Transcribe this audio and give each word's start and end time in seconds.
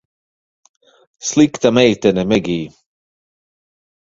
Slikta 1.27 1.69
meitene, 1.75 2.23
Megij. 2.31 2.65